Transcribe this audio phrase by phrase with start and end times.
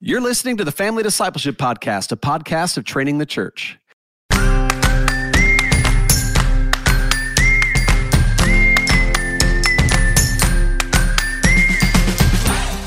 [0.00, 3.80] You're listening to the Family Discipleship Podcast, a podcast of training the church.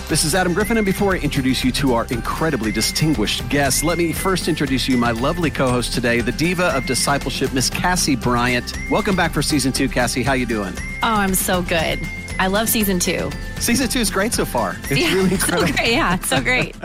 [0.08, 3.98] This is Adam Griffin, and before I introduce you to our incredibly distinguished guests, let
[3.98, 8.74] me first introduce you my lovely co-host today, the diva of discipleship, Miss Cassie Bryant.
[8.90, 10.24] Welcome back for season two, Cassie.
[10.24, 10.74] How you doing?
[11.04, 12.00] Oh, I'm so good.
[12.40, 13.30] I love season two.
[13.60, 14.76] Season two is great so far.
[14.90, 15.68] It's yeah, really incredible.
[15.68, 15.92] So great.
[15.92, 16.82] Yeah, so great.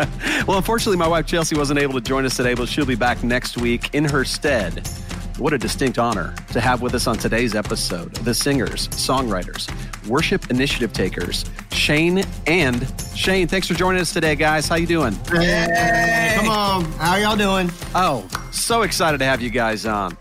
[0.46, 3.22] well, unfortunately, my wife Chelsea wasn't able to join us today, but she'll be back
[3.24, 4.86] next week in her stead.
[5.38, 9.68] What a distinct honor to have with us on today's episode the singers, songwriters,
[10.08, 13.46] worship initiative takers, Shane and Shane.
[13.46, 14.66] Thanks for joining us today, guys.
[14.66, 15.12] How you doing?
[15.28, 16.84] Hey, come on.
[16.92, 17.70] How y'all doing?
[17.94, 20.16] Oh, so excited to have you guys on.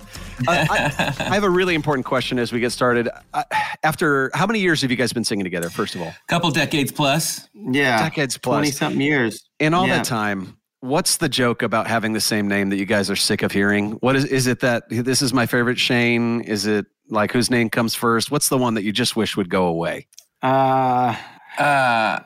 [0.47, 3.09] Uh, I, I, have a really important question as we get started.
[3.33, 3.43] Uh,
[3.83, 5.69] after how many years have you guys been singing together?
[5.69, 7.47] First of all, a couple decades plus.
[7.53, 9.47] Yeah, decades plus, twenty something years.
[9.59, 9.97] In all yeah.
[9.97, 13.41] that time, what's the joke about having the same name that you guys are sick
[13.43, 13.91] of hearing?
[13.93, 16.41] What is is it that this is my favorite Shane?
[16.41, 18.31] Is it like whose name comes first?
[18.31, 20.07] What's the one that you just wish would go away?
[20.41, 21.15] Uh
[21.57, 22.19] uh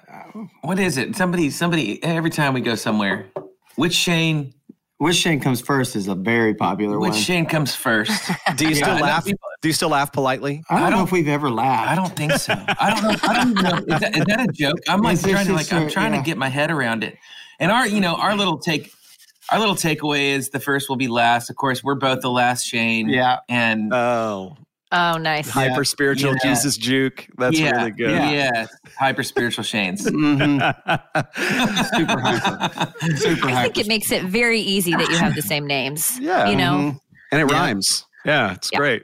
[0.61, 1.15] what is it?
[1.15, 3.29] Somebody somebody every time we go somewhere.
[3.75, 4.53] Which Shane
[4.99, 7.17] which Shane comes first is a very popular Which one.
[7.17, 8.11] Which Shane comes first?
[8.57, 9.25] Do you still laugh?
[9.25, 10.61] Do you still laugh politely?
[10.69, 11.89] I don't, I don't, know if we've ever laughed.
[11.89, 12.53] I don't think so.
[12.53, 13.17] I don't know.
[13.23, 13.95] I don't even know.
[13.95, 14.77] Is that, is that a joke?
[14.89, 16.19] I'm like trying to like I'm trying yeah.
[16.19, 17.17] to get my head around it.
[17.59, 18.91] And our, you know, our little take,
[19.51, 21.49] our little takeaway is the first will be last.
[21.49, 23.07] Of course, we're both the last Shane.
[23.07, 23.39] Yeah.
[23.47, 24.57] And oh,
[24.91, 25.49] oh, nice.
[25.49, 26.53] Hyper spiritual yeah.
[26.53, 27.27] Jesus juke.
[27.37, 27.71] That's yeah.
[27.77, 28.11] really good.
[28.11, 28.31] Yeah.
[28.31, 28.67] yeah.
[28.97, 30.01] Hyper spiritual Shanes.
[30.01, 30.59] mm-hmm.
[31.97, 33.17] Super hyper.
[33.17, 33.73] Super I hyper.
[33.73, 36.17] think it makes it very easy that you have the same names.
[36.29, 36.49] Yeah.
[36.49, 36.97] You know, mm-hmm.
[37.31, 38.05] and it rhymes.
[38.25, 39.03] Yeah, it's great.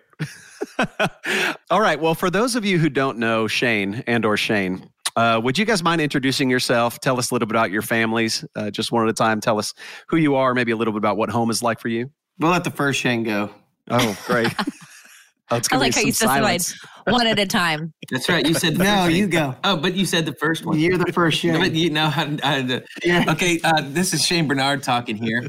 [1.72, 2.00] All right.
[2.00, 5.66] Well, for those of you who don't know Shane and or Shane, uh, would you
[5.66, 7.00] guys mind introducing yourself?
[7.00, 9.40] Tell us a little bit about your families, uh, just one at a time.
[9.40, 9.74] Tell us
[10.08, 12.12] who you are, maybe a little bit about what home is like for you.
[12.38, 13.50] We'll let the first Shane go.
[13.90, 14.54] Oh, great.
[15.52, 16.62] Oh, I like how you specified
[17.06, 17.94] one at a time.
[18.10, 18.46] That's right.
[18.46, 19.06] You said no.
[19.06, 19.56] You go.
[19.64, 20.80] Oh, but you said the first one.
[20.80, 21.56] You're the first Shane.
[21.60, 23.26] But you know, I, I, yeah.
[23.30, 25.48] Okay, uh, this is Shane Barnard talking here,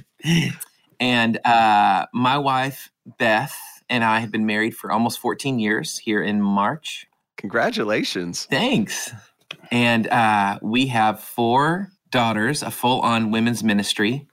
[1.00, 3.56] and uh, my wife Beth
[3.88, 5.98] and I have been married for almost 14 years.
[5.98, 7.06] Here in March.
[7.38, 8.46] Congratulations.
[8.46, 9.12] Thanks.
[9.70, 14.26] And uh, we have four daughters, a full on women's ministry.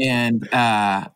[0.00, 1.08] and uh,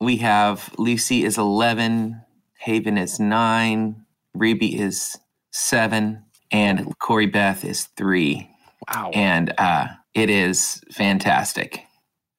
[0.00, 2.20] we have Lucy is 11,
[2.58, 4.04] Haven is nine,
[4.36, 5.18] Reby is
[5.52, 8.48] seven, and Corey Beth is three.
[8.88, 9.10] Wow.
[9.14, 11.84] And uh, it is fantastic.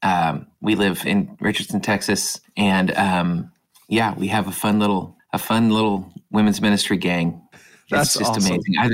[0.04, 3.52] Um, we live in Richardson, Texas, and um,
[3.88, 7.42] yeah, we have a fun little a fun little women's ministry gang.
[7.90, 8.56] That's it's just awesome.
[8.56, 8.76] amazing.
[8.80, 8.90] I,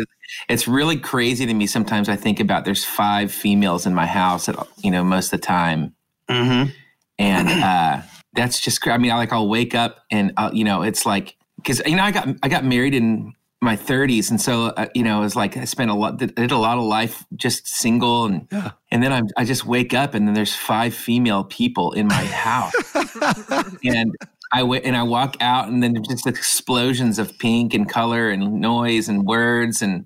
[0.50, 1.66] it's really crazy to me.
[1.68, 5.40] Sometimes I think about there's five females in my house, at, you know, most of
[5.40, 5.96] the time,
[6.30, 6.72] mm-hmm.
[7.18, 8.02] and uh,
[8.34, 8.86] that's just.
[8.88, 11.96] I mean, I like I'll wake up and uh, you know, it's like because you
[11.96, 15.24] know I got I got married in my 30s, and so uh, you know, it
[15.24, 18.72] was like I spent a lot did a lot of life just single, and yeah.
[18.92, 22.26] and then I I just wake up and then there's five female people in my
[22.26, 22.74] house,
[23.84, 24.16] and
[24.54, 28.62] I went and I walk out, and then just explosions of pink and color and
[28.62, 30.06] noise and words, and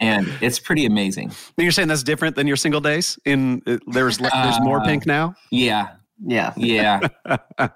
[0.00, 1.32] and it's pretty amazing.
[1.56, 3.18] You're saying that's different than your single days?
[3.24, 5.34] In uh, there's there's more Uh, pink now.
[5.50, 5.88] Yeah,
[6.24, 6.52] Yeah.
[6.56, 7.00] yeah.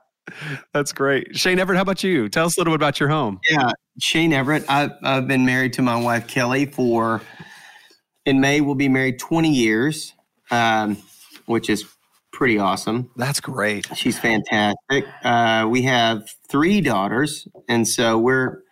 [0.72, 1.36] that's great.
[1.36, 2.28] Shane Everett, how about you?
[2.28, 3.41] Tell us a little bit about your home.
[3.50, 3.70] Yeah.
[4.00, 4.64] Shane Everett.
[4.69, 7.20] I've, I've been married to my wife Kelly for
[8.26, 8.60] in May.
[8.60, 10.14] We'll be married 20 years,
[10.50, 10.97] um,
[11.47, 11.84] which is
[12.32, 13.10] pretty awesome.
[13.16, 13.86] That's great.
[13.97, 15.04] She's fantastic.
[15.22, 18.62] Uh, we have three daughters, and so we're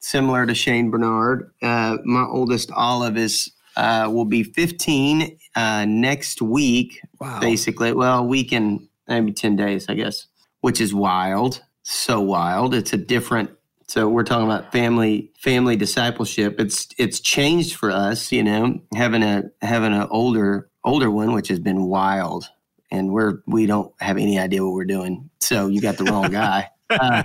[0.00, 1.50] similar to Shane Barnard.
[1.62, 7.40] Uh, my oldest Olive is uh, will be 15 uh, next week, Wow.
[7.40, 7.92] basically.
[7.92, 10.26] Well, a week and maybe 10 days, I guess,
[10.60, 11.62] which is wild.
[11.82, 12.74] So wild.
[12.74, 13.50] It's a different.
[13.88, 16.58] So we're talking about family family discipleship.
[16.58, 21.46] It's it's changed for us, you know, having a having an older older one, which
[21.48, 22.50] has been wild
[22.90, 25.30] and we're we don't have any idea what we're doing.
[25.40, 26.70] So you got the wrong guy.
[26.88, 27.24] Uh,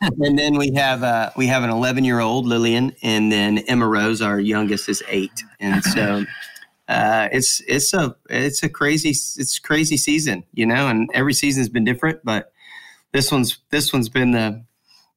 [0.00, 3.86] and then we have uh, we have an 11 year old Lillian, and then Emma
[3.86, 6.24] Rose, our youngest, is eight, and so
[6.88, 11.68] uh, it's it's a it's a crazy it's crazy season, you know, and every season's
[11.68, 12.52] been different, but
[13.12, 14.64] this one's this one's been the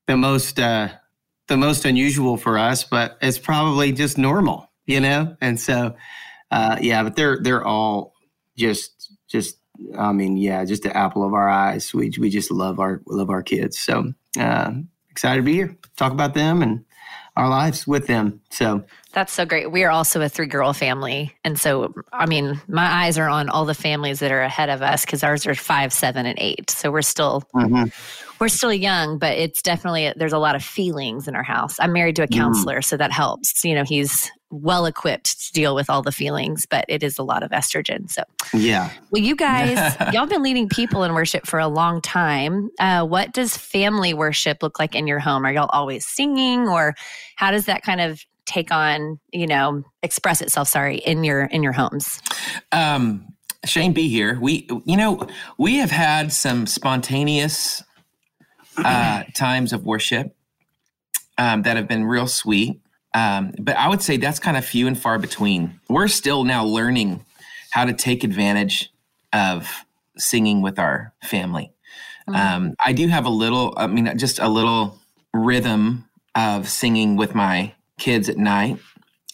[0.07, 0.89] the most uh,
[1.47, 5.95] the most unusual for us, but it's probably just normal, you know, and so
[6.51, 8.13] uh, yeah, but they're they're all
[8.57, 9.57] just just
[9.97, 11.93] I mean, yeah, just the apple of our eyes.
[11.93, 13.77] We we just love our love our kids.
[13.77, 14.71] So uh,
[15.09, 16.83] excited to be here, talk about them and
[17.39, 18.41] our lives with them.
[18.49, 18.83] So
[19.13, 19.71] that's so great.
[19.71, 21.35] We are also a three girl family.
[21.43, 24.81] And so, I mean, my eyes are on all the families that are ahead of
[24.81, 26.69] us because ours are five, seven, and eight.
[26.69, 27.43] So we're still.
[27.55, 27.85] Mm-hmm.
[28.39, 31.75] We're still young, but it's definitely there's a lot of feelings in our house.
[31.79, 32.39] I'm married to a mm-hmm.
[32.39, 32.83] counselor, mm.
[32.85, 33.65] so that helps.
[33.65, 37.23] You know, he's well equipped to deal with all the feelings, but it is a
[37.23, 38.09] lot of estrogen.
[38.09, 38.23] So,
[38.53, 38.91] yeah.
[39.11, 42.69] Well, you guys, y'all been leading people in worship for a long time.
[42.79, 45.45] Uh, what does family worship look like in your home?
[45.45, 46.95] Are y'all always singing, or
[47.35, 50.67] how does that kind of take on, you know, express itself?
[50.67, 52.21] Sorry, in your in your homes.
[52.71, 53.33] Um,
[53.65, 54.39] Shane B here.
[54.39, 57.83] We, you know, we have had some spontaneous
[58.77, 60.35] uh, times of worship
[61.37, 62.79] um, that have been real sweet.
[63.13, 65.79] Um, but I would say that's kind of few and far between.
[65.89, 67.25] We're still now learning
[67.71, 68.91] how to take advantage
[69.33, 69.85] of
[70.17, 71.71] singing with our family.
[72.27, 72.35] Mm-hmm.
[72.35, 74.99] Um, I do have a little, I mean, just a little
[75.33, 78.79] rhythm of singing with my kids at night,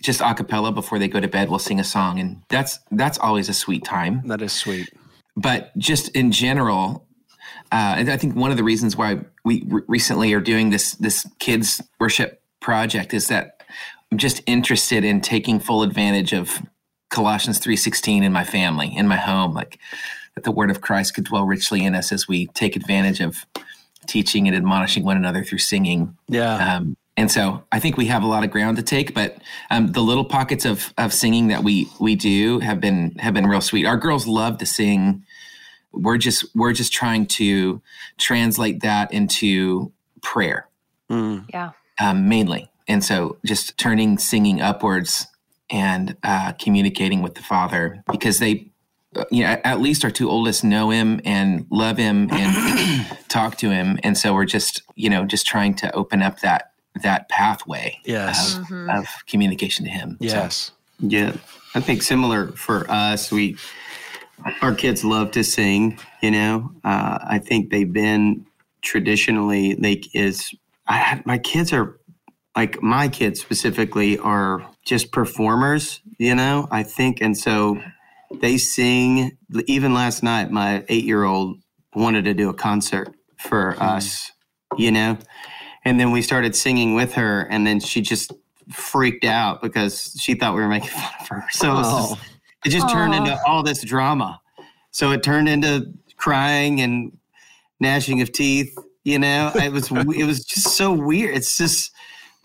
[0.02, 1.50] just a cappella before they go to bed.
[1.50, 4.28] We'll sing a song, and that's that's always a sweet time.
[4.28, 4.90] That is sweet.
[5.36, 7.06] But just in general,
[7.72, 11.28] uh, I think one of the reasons why we re- recently are doing this this
[11.40, 13.55] kids worship project is that
[14.16, 16.62] I'm just interested in taking full advantage of
[17.10, 19.78] Colossians 3:16 in my family, in my home, like
[20.36, 23.46] that the word of Christ could dwell richly in us as we take advantage of
[24.08, 26.16] teaching and admonishing one another through singing.
[26.30, 26.78] Yeah.
[26.78, 29.38] Um, and so I think we have a lot of ground to take, but
[29.70, 33.48] um, the little pockets of of singing that we we do have been have been
[33.48, 33.86] real sweet.
[33.86, 35.26] Our girls love to sing.
[35.92, 37.82] We're just we're just trying to
[38.18, 39.92] translate that into
[40.22, 40.70] prayer.
[41.10, 41.50] Mm.
[41.52, 41.72] Yeah.
[42.00, 45.28] Um, mainly, and so just turning singing upwards
[45.70, 48.72] and uh, communicating with the Father because they,
[49.32, 53.70] you know, at least our two oldest know Him and love Him and talk to
[53.70, 56.72] Him, and so we're just, you know, just trying to open up that
[57.04, 58.56] that pathway yes.
[58.56, 58.90] of, mm-hmm.
[58.90, 60.18] of communication to Him.
[60.20, 60.56] Yes.
[60.56, 60.74] So.
[61.00, 61.36] Yeah,
[61.74, 63.32] I think similar for us.
[63.32, 63.58] We
[64.62, 66.00] our kids love to sing.
[66.22, 68.46] You know, uh, I think they've been
[68.82, 70.54] traditionally like is
[70.88, 72.00] I, my kids are
[72.56, 77.22] like my kids specifically are just performers, you know, I think.
[77.22, 77.82] And so
[78.40, 79.38] they sing.
[79.68, 81.58] Even last night, my eight year old
[81.94, 83.82] wanted to do a concert for mm.
[83.82, 84.32] us,
[84.78, 85.18] you know,
[85.84, 88.34] and then we started singing with her, and then she just
[88.72, 91.46] freaked out because she thought we were making fun of her.
[91.52, 92.16] So oh.
[92.16, 92.30] just,
[92.66, 94.42] it just turned into all this drama.
[94.92, 97.16] So it turned into crying and
[97.80, 98.76] gnashing of teeth.
[99.04, 101.36] You know, it was it was just so weird.
[101.36, 101.92] It's just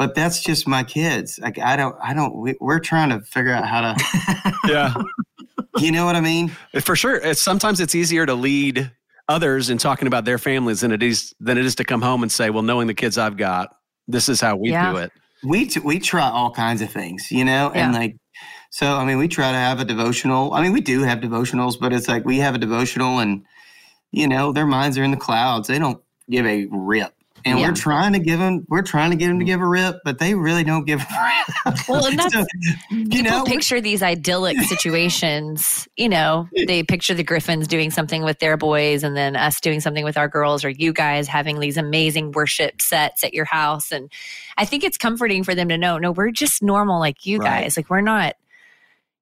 [0.01, 1.39] but that's just my kids.
[1.43, 2.35] Like I don't, I don't.
[2.35, 4.55] We, are trying to figure out how to.
[4.67, 4.95] yeah.
[5.77, 6.49] You know what I mean?
[6.81, 7.17] For sure.
[7.17, 8.91] It's, sometimes it's easier to lead
[9.29, 12.23] others in talking about their families than it is than it is to come home
[12.23, 13.77] and say, "Well, knowing the kids I've got,
[14.09, 14.91] this is how we yeah.
[14.91, 15.13] do it."
[15.45, 17.85] We t- we try all kinds of things, you know, yeah.
[17.85, 18.17] and like.
[18.71, 20.55] So, I mean, we try to have a devotional.
[20.55, 23.45] I mean, we do have devotionals, but it's like we have a devotional and,
[24.13, 25.69] you know, their minds are in the clouds.
[25.69, 26.01] They don't
[26.31, 27.13] give a rip
[27.45, 27.69] and yeah.
[27.69, 29.49] we're trying to give them we're trying to get them to mm.
[29.49, 31.05] give a rip but they really don't give a
[31.67, 31.89] rip.
[31.89, 32.45] Well and that's so,
[32.91, 38.39] you know picture these idyllic situations you know they picture the griffins doing something with
[38.39, 41.77] their boys and then us doing something with our girls or you guys having these
[41.77, 43.93] amazing worship sets at your house.
[43.93, 44.11] And
[44.57, 47.63] i think it's comforting for them to know no we're just normal like you right.
[47.63, 47.77] guys.
[47.77, 48.37] Like we're not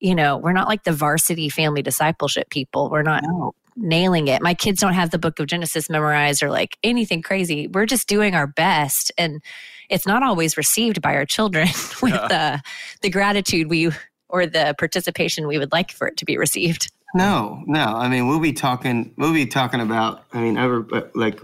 [0.01, 2.91] you know we're not like the varsity family discipleship people.
[2.91, 4.43] We're not no nailing it.
[4.43, 7.69] My kids don't have the book of Genesis memorized or like anything crazy.
[7.69, 9.13] We're just doing our best.
[9.17, 9.43] And
[9.89, 11.69] it's not always received by our children
[12.03, 12.29] with yeah.
[12.29, 12.63] the
[13.03, 13.91] the gratitude we
[14.29, 16.93] or the participation we would like for it to be received.
[17.15, 17.81] No, no.
[17.81, 19.15] I mean, we'll be talking.
[19.17, 20.25] We'll be talking about.
[20.33, 21.41] I mean, ever uh, like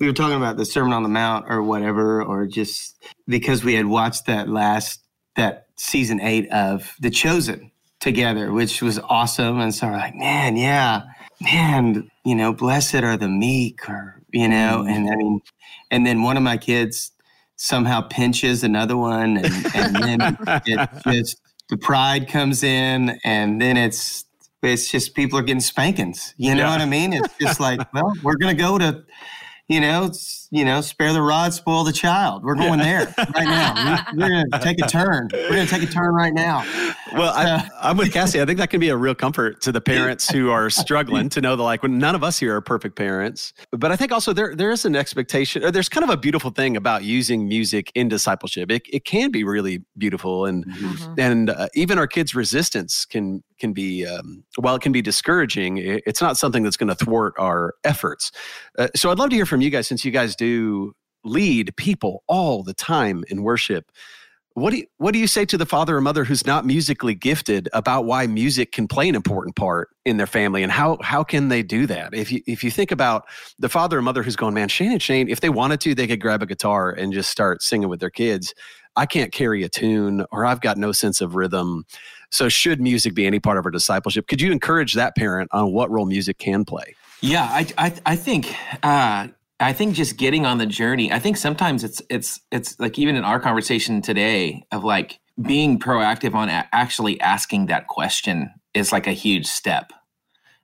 [0.00, 3.74] we were talking about the Sermon on the Mount or whatever, or just because we
[3.74, 5.00] had watched that last
[5.36, 7.70] that season eight of The Chosen
[8.00, 9.60] together, which was awesome.
[9.60, 11.02] And so we're like, man, yeah,
[11.40, 14.90] man, you know, blessed are the meek, or you know, mm.
[14.90, 15.40] and I mean,
[15.90, 17.12] and then one of my kids
[17.56, 23.76] somehow pinches another one, and, and then it just the pride comes in, and then
[23.76, 24.24] it's
[24.62, 26.34] it's just people are getting spankings.
[26.36, 26.72] You know yeah.
[26.72, 27.12] what I mean?
[27.12, 29.04] It's just like, well, we're gonna go to
[29.68, 30.10] you know,
[30.50, 32.42] you know, spare the rod, spoil the child.
[32.42, 34.06] We're going there right now.
[34.16, 35.28] We, are going to take a turn.
[35.30, 36.64] We're going to take a turn right now.
[37.12, 38.40] Well, I, I'm with Cassie.
[38.40, 41.40] I think that can be a real comfort to the parents who are struggling to
[41.40, 43.52] know that, like, when none of us here are perfect parents.
[43.72, 45.64] But I think also there there is an expectation.
[45.64, 48.70] Or there's kind of a beautiful thing about using music in discipleship.
[48.70, 51.14] It it can be really beautiful, and mm-hmm.
[51.18, 55.78] and uh, even our kids' resistance can can be um, while it can be discouraging,
[55.78, 58.30] it's not something that's going to thwart our efforts.
[58.78, 60.92] Uh, so I'd love to hear from you guys since you guys do
[61.24, 63.90] lead people all the time in worship.
[64.58, 67.14] What do you, what do you say to the father or mother who's not musically
[67.14, 71.22] gifted about why music can play an important part in their family and how how
[71.22, 72.12] can they do that?
[72.12, 73.26] If you if you think about
[73.58, 76.06] the father or mother who's going, man, Shane and Shane, if they wanted to, they
[76.06, 78.52] could grab a guitar and just start singing with their kids.
[78.96, 81.84] I can't carry a tune or I've got no sense of rhythm.
[82.30, 84.26] So should music be any part of our discipleship?
[84.26, 86.96] Could you encourage that parent on what role music can play?
[87.20, 89.28] Yeah, I I, I think uh,
[89.60, 91.12] I think just getting on the journey.
[91.12, 95.78] I think sometimes it's it's it's like even in our conversation today of like being
[95.78, 99.92] proactive on a- actually asking that question is like a huge step.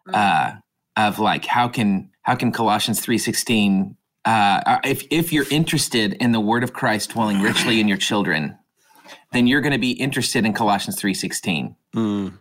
[0.07, 0.15] Mm-hmm.
[0.15, 0.61] Uh,
[0.97, 6.33] of like how can how can Colossians three sixteen uh, if if you're interested in
[6.33, 8.57] the word of Christ dwelling richly in your children,
[9.33, 11.77] then you're going to be interested in Colossians three sixteen.
[11.95, 12.39] Mm.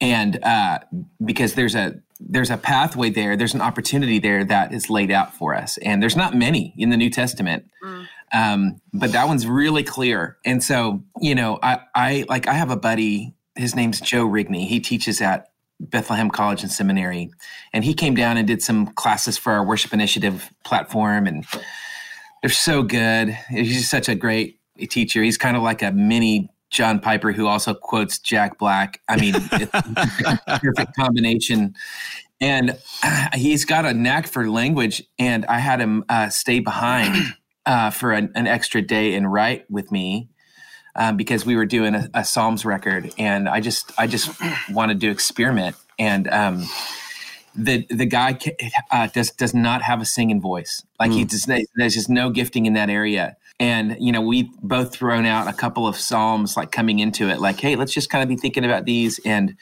[0.00, 0.80] And uh,
[1.24, 5.34] because there's a there's a pathway there, there's an opportunity there that is laid out
[5.34, 7.70] for us, and there's not many in the New Testament.
[7.82, 8.08] Mm.
[8.32, 10.36] Um, but that one's really clear.
[10.44, 13.34] And so, you know, I, I like I have a buddy.
[13.54, 14.66] His name's Joe Rigney.
[14.66, 15.50] He teaches at
[15.80, 17.30] Bethlehem College and Seminary,
[17.72, 21.44] and he came down and did some classes for our Worship Initiative platform, and
[22.42, 23.30] they're so good.
[23.48, 24.58] He's such a great
[24.90, 25.22] teacher.
[25.22, 29.00] He's kind of like a mini John Piper, who also quotes Jack Black.
[29.08, 29.32] I mean,
[30.60, 31.74] perfect combination.
[32.38, 32.76] And
[33.34, 35.02] he's got a knack for language.
[35.18, 37.34] And I had him uh, stay behind
[37.66, 40.28] uh, for an, an, extra day and write with me
[40.94, 43.10] um, because we were doing a, a, Psalms record.
[43.16, 44.30] And I just, I just
[44.70, 45.76] wanted to experiment.
[45.98, 46.66] And um,
[47.54, 48.38] the the guy
[48.90, 50.84] uh, does does not have a singing voice.
[51.00, 51.14] Like mm.
[51.14, 53.38] he does, there's just no gifting in that area.
[53.58, 57.40] And, you know, we both thrown out a couple of Psalms like coming into it,
[57.40, 59.18] like, hey, let's just kind of be thinking about these.
[59.24, 59.56] And,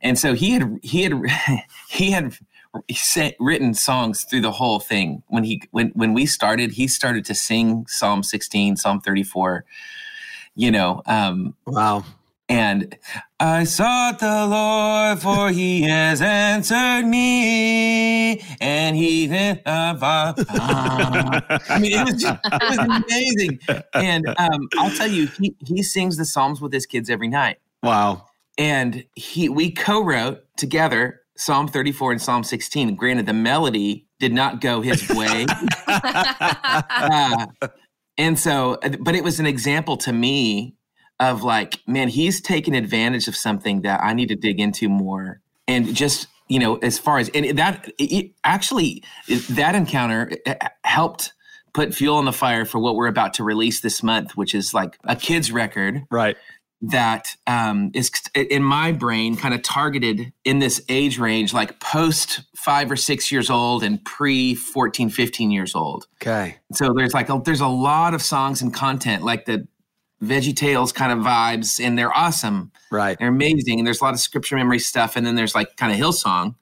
[0.00, 1.12] and so he had, he had,
[1.88, 2.34] he had
[3.38, 5.22] written songs through the whole thing.
[5.28, 9.64] When he, when, when we started, he started to sing Psalm 16, Psalm 34,
[10.54, 12.04] you know, um, wow.
[12.48, 12.96] And
[13.40, 18.40] I sought the Lord, for he has answered me.
[18.60, 19.62] And he did.
[19.66, 20.34] I
[21.80, 23.58] mean, it was, just, it was amazing.
[23.94, 27.58] And um, I'll tell you, he, he sings the Psalms with his kids every night.
[27.82, 28.26] Wow.
[28.58, 32.94] And he we co wrote together Psalm 34 and Psalm 16.
[32.94, 35.46] Granted, the melody did not go his way.
[35.86, 37.46] uh,
[38.16, 40.76] and so, but it was an example to me
[41.20, 45.40] of like, man, he's taken advantage of something that I need to dig into more.
[45.66, 49.02] And just, you know, as far as, and that it, actually,
[49.50, 50.30] that encounter
[50.84, 51.32] helped
[51.72, 54.72] put fuel on the fire for what we're about to release this month, which is
[54.72, 56.04] like a kid's record.
[56.10, 56.36] Right.
[56.82, 62.42] That um, is in my brain kind of targeted in this age range, like post
[62.54, 66.06] five or six years old and pre 14, 15 years old.
[66.22, 66.58] Okay.
[66.72, 69.66] So there's like, a, there's a lot of songs and content like the
[70.22, 72.72] Veggie Tales kind of vibes, and they're awesome.
[72.90, 73.18] Right.
[73.18, 73.78] They're amazing.
[73.78, 75.16] And there's a lot of scripture memory stuff.
[75.16, 76.54] And then there's like kind of Hillsong,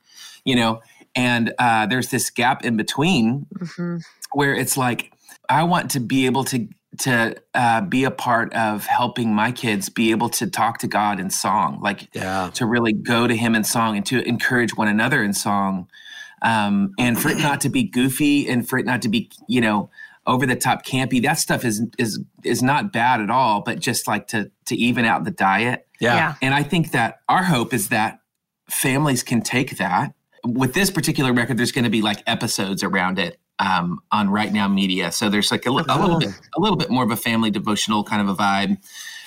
[0.44, 0.82] you know,
[1.14, 3.99] and uh, there's this gap in between mm-hmm.
[4.32, 5.12] where it's like,
[5.49, 6.68] I want to be able to
[7.00, 11.18] to uh, be a part of helping my kids be able to talk to God
[11.18, 12.50] in song, like yeah.
[12.54, 15.88] to really go to Him in song and to encourage one another in song,
[16.42, 19.61] um, and for it not to be goofy and for it not to be, you
[19.61, 19.90] know,
[20.26, 21.23] over the top campy.
[21.23, 25.04] That stuff is is is not bad at all but just like to to even
[25.04, 25.87] out the diet.
[26.00, 26.35] Yeah, yeah.
[26.43, 28.21] and i think that our hope is that
[28.69, 30.14] families can take that.
[30.45, 34.52] With this particular record there's going to be like episodes around it um, on right
[34.52, 35.12] now media.
[35.12, 38.04] So there's like a, a, little bit a little bit more of a family devotional
[38.04, 38.78] kind of a vibe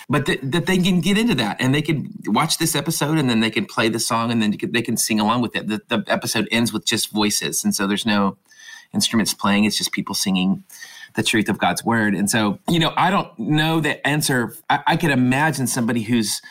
[0.09, 3.29] but th- that they can get into that and they can watch this episode and
[3.29, 5.67] then they can play the song and then they can sing along with it.
[5.67, 7.63] The, the episode ends with just voices.
[7.63, 8.37] And so there's no
[8.93, 9.65] instruments playing.
[9.65, 10.63] It's just people singing
[11.15, 12.13] the truth of God's word.
[12.13, 14.55] And so, you know, I don't know the answer.
[14.69, 16.41] I, I could imagine somebody who's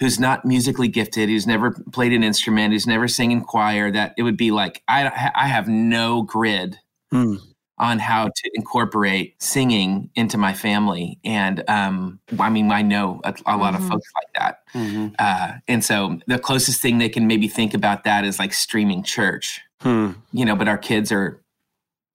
[0.00, 4.14] who's not musically gifted, who's never played an instrument, who's never sang in choir, that
[4.18, 6.78] it would be like I I have no grid.
[7.10, 7.36] Hmm.
[7.76, 13.34] On how to incorporate singing into my family, and um, I mean, I know a,
[13.46, 13.82] a lot mm-hmm.
[13.82, 15.08] of folks like that, mm-hmm.
[15.18, 19.02] uh, and so the closest thing they can maybe think about that is like streaming
[19.02, 20.12] church, hmm.
[20.32, 20.54] you know.
[20.54, 21.40] But our kids are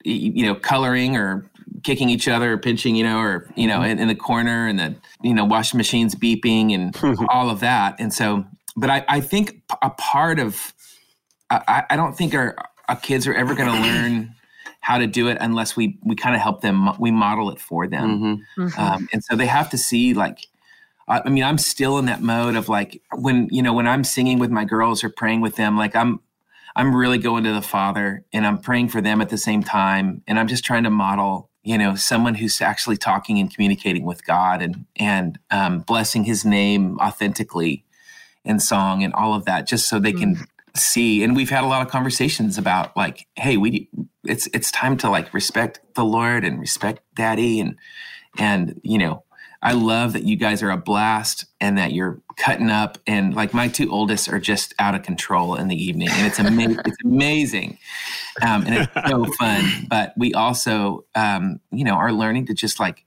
[0.03, 1.50] you know, coloring or
[1.84, 3.91] kicking each other or pinching, you know, or, you know, mm-hmm.
[3.91, 6.96] in, in, the corner and the, you know, washing machines beeping and
[7.29, 7.96] all of that.
[8.00, 10.74] And so, but I, I think a part of,
[11.50, 12.56] I, I don't think our,
[12.88, 14.36] our kids are ever going to learn
[14.82, 17.88] how to do it unless we, we kind of help them, we model it for
[17.88, 18.20] them.
[18.20, 18.62] Mm-hmm.
[18.62, 18.79] Mm-hmm.
[18.79, 20.48] Um, and so they have to see like,
[21.08, 24.38] I mean, I'm still in that mode of like when, you know, when I'm singing
[24.38, 26.20] with my girls or praying with them, like I'm,
[26.79, 30.24] I'm really going to the Father and I'm praying for them at the same time.
[30.27, 34.25] And I'm just trying to model, you know someone who's actually talking and communicating with
[34.25, 37.86] god and and um, blessing his name authentically
[38.45, 40.48] in song and all of that just so they can mm.
[40.75, 43.89] see and we've had a lot of conversations about like hey we
[44.24, 47.77] it's it's time to like respect the lord and respect daddy and
[48.38, 49.24] and you know
[49.61, 53.53] I love that you guys are a blast and that you're cutting up and like
[53.53, 56.79] my two oldest are just out of control in the evening and it's amazing.
[56.85, 57.77] it's amazing.
[58.41, 59.87] Um, and it's so fun.
[59.89, 63.03] But we also, um, you know, are learning to just like,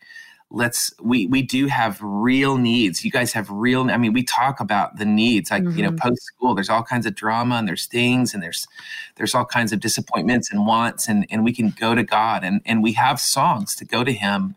[0.51, 3.03] let's, we, we do have real needs.
[3.03, 5.79] You guys have real, I mean, we talk about the needs, like, mm-hmm.
[5.79, 6.09] you know, mm-hmm.
[6.11, 8.69] post school, there's all kinds of drama and there's things and there's,
[9.17, 12.61] there's all kinds of disappointments and wants and, and we can go to God and,
[12.67, 14.55] and we have songs to go to him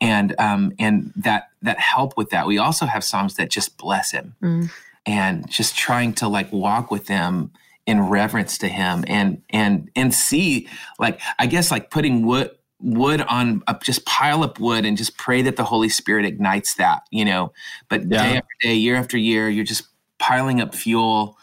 [0.00, 2.46] and um, and that that help with that.
[2.46, 4.70] We also have songs that just bless him, mm.
[5.04, 7.52] and just trying to like walk with them
[7.86, 12.50] in reverence to him, and and and see like I guess like putting wood
[12.80, 16.74] wood on a, just pile up wood and just pray that the Holy Spirit ignites
[16.74, 17.52] that, you know.
[17.88, 18.22] But yeah.
[18.22, 19.84] day after day, year after year, you're just
[20.18, 21.38] piling up fuel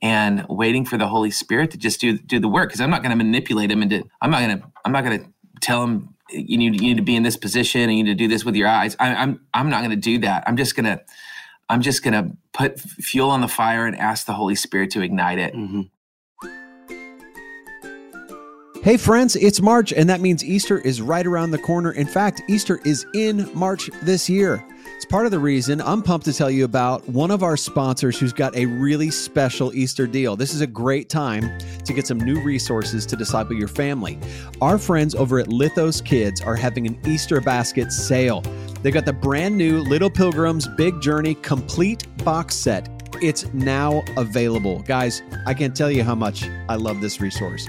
[0.00, 2.70] and waiting for the Holy Spirit to just do do the work.
[2.70, 4.04] Because I'm not going to manipulate him into.
[4.20, 4.64] I'm not going to.
[4.84, 5.26] I'm not going to
[5.60, 8.16] tell him you need you need to be in this position and you need to
[8.16, 8.96] do this with your eyes.
[8.98, 10.44] I, I'm I'm not going to do that.
[10.46, 11.00] I'm just gonna
[11.68, 15.38] I'm just gonna put fuel on the fire and ask the Holy Spirit to ignite
[15.38, 15.54] it.
[15.54, 15.82] Mm-hmm.
[18.82, 21.92] Hey, friends, it's March, and that means Easter is right around the corner.
[21.92, 24.64] In fact, Easter is in March this year.
[24.96, 28.18] It's part of the reason I'm pumped to tell you about one of our sponsors
[28.18, 30.36] who's got a really special Easter deal.
[30.36, 34.18] This is a great time to get some new resources to disciple your family.
[34.60, 38.42] Our friends over at Lithos Kids are having an Easter basket sale.
[38.82, 42.88] They've got the brand new Little Pilgrims Big Journey complete box set.
[43.20, 44.80] It's now available.
[44.82, 47.68] Guys, I can't tell you how much I love this resource.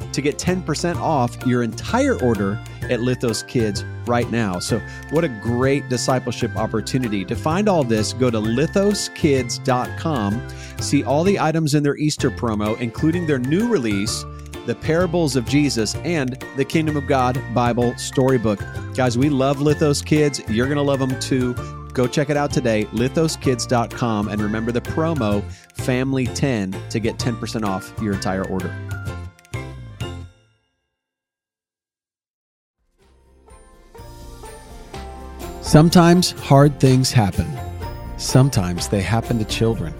[0.13, 4.59] to get 10% off your entire order at Lithos Kids right now.
[4.59, 4.79] So,
[5.11, 7.25] what a great discipleship opportunity.
[7.25, 10.47] To find all this, go to lithoskids.com,
[10.79, 14.23] see all the items in their Easter promo, including their new release,
[14.65, 18.59] The Parables of Jesus, and the Kingdom of God Bible Storybook.
[18.95, 20.41] Guys, we love Lithos Kids.
[20.49, 21.55] You're going to love them too.
[21.93, 25.43] Go check it out today, lithoskids.com, and remember the promo
[25.75, 28.73] FAMILY10 to get 10% off your entire order.
[35.71, 37.47] Sometimes hard things happen.
[38.17, 39.93] Sometimes they happen to children.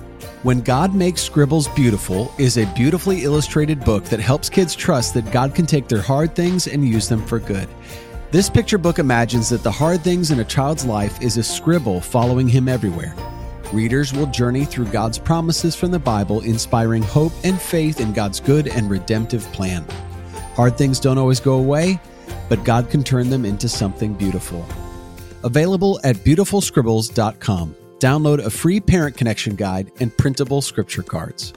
[0.44, 5.32] When God Makes Scribbles Beautiful is a beautifully illustrated book that helps kids trust that
[5.32, 7.70] God can take their hard things and use them for good.
[8.32, 12.02] This picture book imagines that the hard things in a child's life is a scribble
[12.02, 13.16] following him everywhere.
[13.72, 18.42] Readers will journey through God's promises from the Bible, inspiring hope and faith in God's
[18.42, 19.86] good and redemptive plan.
[20.56, 21.98] Hard things don't always go away,
[22.50, 24.68] but God can turn them into something beautiful.
[25.44, 27.76] Available at beautifulscribbles.com.
[28.00, 31.54] Download a free parent connection guide and printable scripture cards.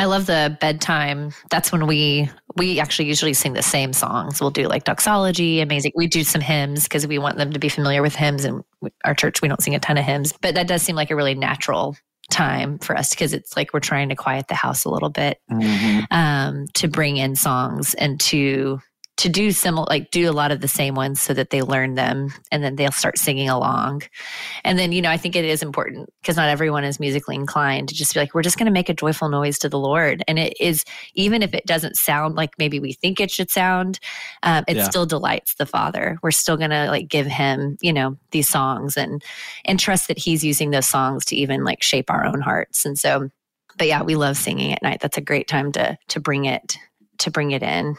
[0.00, 1.32] I love the bedtime.
[1.50, 4.40] That's when we we actually usually sing the same songs.
[4.40, 5.92] We'll do like doxology, amazing.
[5.94, 8.46] We do some hymns because we want them to be familiar with hymns.
[8.46, 8.64] And
[9.04, 11.16] our church, we don't sing a ton of hymns, but that does seem like a
[11.16, 11.96] really natural
[12.30, 15.38] time for us because it's like we're trying to quiet the house a little bit
[15.50, 16.00] mm-hmm.
[16.10, 18.80] um, to bring in songs and to
[19.20, 21.94] to do similar like do a lot of the same ones so that they learn
[21.94, 24.02] them and then they'll start singing along.
[24.64, 27.90] And then you know i think it is important because not everyone is musically inclined
[27.90, 30.24] to just be like we're just going to make a joyful noise to the lord.
[30.26, 34.00] And it is even if it doesn't sound like maybe we think it should sound
[34.42, 34.88] um, it yeah.
[34.88, 36.18] still delights the father.
[36.22, 39.22] We're still going to like give him you know these songs and
[39.66, 42.86] and trust that he's using those songs to even like shape our own hearts.
[42.86, 43.28] And so
[43.76, 45.00] but yeah we love singing at night.
[45.02, 46.78] That's a great time to to bring it
[47.20, 47.96] to bring it in.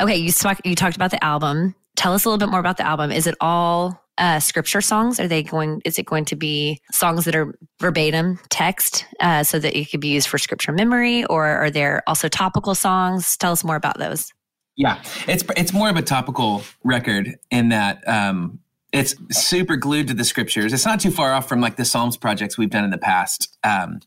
[0.00, 0.32] Okay, you
[0.64, 1.74] you talked about the album.
[1.96, 3.10] Tell us a little bit more about the album.
[3.12, 5.18] Is it all uh, scripture songs?
[5.20, 5.82] Are they going?
[5.84, 10.00] Is it going to be songs that are verbatim text, uh, so that it could
[10.00, 13.36] be used for scripture memory, or are there also topical songs?
[13.36, 14.32] Tell us more about those.
[14.76, 18.60] Yeah, it's it's more of a topical record in that um,
[18.92, 20.72] it's super glued to the scriptures.
[20.72, 23.56] It's not too far off from like the Psalms projects we've done in the past.
[23.64, 24.00] Um,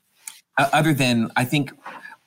[0.57, 1.71] other than I think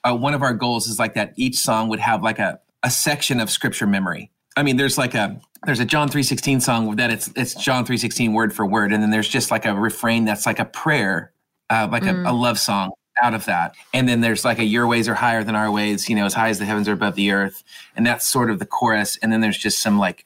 [0.04, 2.90] uh, one of our goals is like that each song would have like a, a
[2.90, 4.30] section of scripture memory.
[4.56, 8.32] I mean, there's like a there's a John 3:16 song that it's it's John 3:16
[8.32, 8.92] word for word.
[8.92, 11.32] And then there's just like a refrain that's like a prayer
[11.70, 12.26] uh, like mm.
[12.26, 12.90] a, a, love song
[13.22, 13.74] out of that.
[13.92, 16.34] And then there's like a your ways are higher than our ways you know as
[16.34, 17.62] high as the heavens are above the earth.
[17.96, 19.16] And that's sort of the chorus.
[19.22, 20.24] And then there's just some like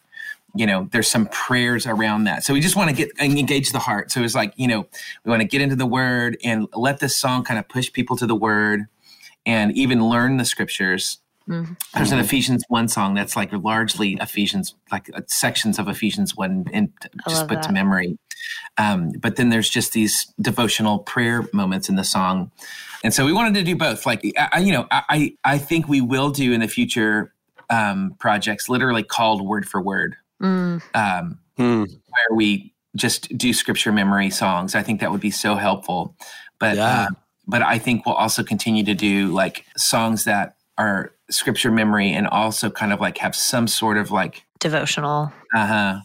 [0.54, 2.44] you know there's some prayers around that.
[2.44, 4.10] So we just want to get engage the heart.
[4.10, 4.86] So it's like you know
[5.24, 8.16] we want to get into the word and let this song kind of push people
[8.16, 8.86] to the word
[9.46, 11.72] and even learn the scriptures Mm-hmm.
[11.94, 16.66] There's an Ephesians 1 song that's like largely Ephesians, like uh, sections of Ephesians 1
[16.72, 16.92] and
[17.28, 17.64] just put that.
[17.64, 18.18] to memory.
[18.78, 22.50] Um, but then there's just these devotional prayer moments in the song.
[23.04, 24.06] And so we wanted to do both.
[24.06, 27.34] Like, I, you know, I, I think we will do in the future
[27.70, 30.80] um, projects literally called word for word, mm.
[30.94, 31.88] um, mm.
[31.88, 34.74] where we just do scripture memory songs.
[34.74, 36.14] I think that would be so helpful.
[36.58, 37.08] But, yeah.
[37.08, 37.08] uh,
[37.46, 42.26] but I think we'll also continue to do like songs that are scripture memory and
[42.28, 45.32] also kind of like have some sort of like devotional.
[45.54, 46.00] Uh huh.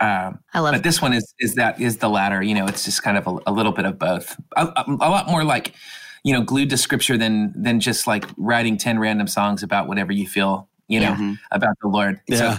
[0.00, 0.74] Um, I love.
[0.74, 0.78] It.
[0.78, 2.42] But this one is is that is the latter.
[2.42, 4.38] You know, it's just kind of a, a little bit of both.
[4.56, 5.74] A, a, a, lot more like
[6.24, 10.12] you know glued to scripture than than just like writing ten random songs about whatever
[10.12, 10.68] you feel.
[10.88, 11.34] You know yeah.
[11.52, 12.20] about the Lord.
[12.26, 12.54] Yeah.
[12.54, 12.58] So,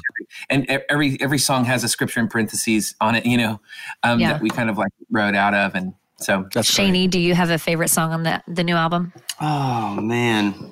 [0.49, 3.25] and every every song has a scripture in parentheses on it.
[3.25, 3.61] You know,
[4.03, 4.33] um, yeah.
[4.33, 5.93] that we kind of like wrote out of and.
[6.21, 9.11] So, That's Shaney, do you have a favorite song on the the new album?
[9.39, 10.71] Oh man,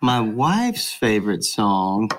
[0.00, 2.10] my wife's favorite song.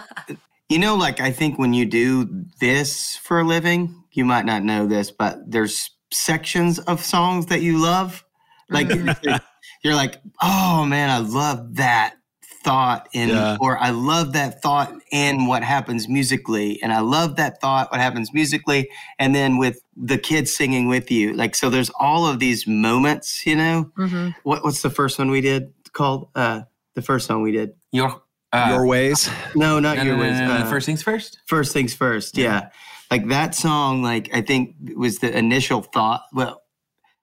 [0.68, 4.64] you know, like I think when you do this for a living, you might not
[4.64, 8.24] know this, but there's sections of songs that you love.
[8.70, 8.88] Like
[9.84, 12.17] you're like, oh man, I love that
[12.62, 13.56] thought in yeah.
[13.60, 18.00] or I love that thought and what happens musically and I love that thought what
[18.00, 22.40] happens musically and then with the kids singing with you like so there's all of
[22.40, 24.30] these moments you know mm-hmm.
[24.42, 26.62] what, what's the first one we did called uh
[26.98, 27.70] the first song we did.
[27.92, 29.30] Your uh, your ways?
[29.54, 30.38] No, not no, your no, ways.
[30.38, 31.38] No, uh, first things first.
[31.46, 32.36] First things first.
[32.36, 32.44] Yeah.
[32.44, 32.68] yeah.
[33.10, 34.02] like that song.
[34.02, 36.22] Like I think was the initial thought.
[36.32, 36.62] Well,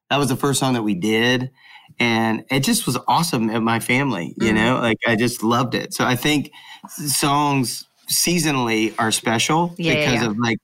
[0.09, 1.51] that was the first song that we did,
[1.99, 4.33] and it just was awesome at my family.
[4.37, 5.93] You mm know, like I just loved it.
[5.93, 6.51] So I think
[6.89, 10.57] songs seasonally are special yeah, because yeah, of like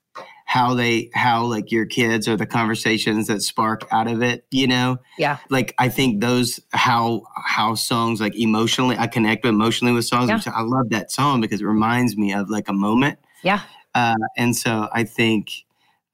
[0.52, 4.66] how they how like your kids or the conversations that spark out of it you
[4.66, 10.04] know yeah like i think those how how songs like emotionally i connect emotionally with
[10.04, 10.52] songs yeah.
[10.54, 13.60] i love that song because it reminds me of like a moment yeah
[13.94, 15.64] uh, and so i think